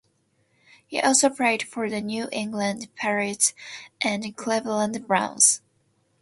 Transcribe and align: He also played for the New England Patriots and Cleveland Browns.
He 0.87 0.99
also 0.99 1.29
played 1.29 1.61
for 1.61 1.87
the 1.87 2.01
New 2.01 2.27
England 2.31 2.87
Patriots 2.95 3.53
and 4.03 4.35
Cleveland 4.35 5.05
Browns. 5.05 5.61